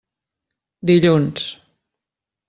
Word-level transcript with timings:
Dilluns. 0.91 1.43